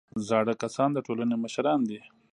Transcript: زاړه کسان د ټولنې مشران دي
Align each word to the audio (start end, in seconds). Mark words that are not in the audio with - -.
زاړه 0.27 0.53
کسان 0.63 0.89
د 0.93 0.97
ټولنې 1.05 1.35
مشران 1.43 1.79
دي 1.89 1.99